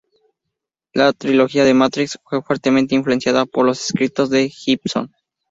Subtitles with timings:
[0.93, 5.13] La trilogía de Matrix fue fuertemente influenciada por los escritos de Gibson.